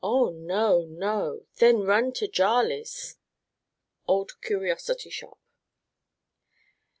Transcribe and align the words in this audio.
Oh, 0.03 0.31
no, 0.31 0.87
no! 0.89 1.45
Then 1.57 1.81
run 1.83 2.11
to 2.13 2.27
Jarley's 2.27 3.17
_Old 4.09 4.41
Curiosity 4.41 5.11
Shop. 5.11 5.37